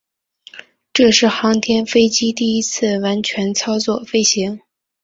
[0.93, 4.59] 这是航天飞机第一次完全操作飞行。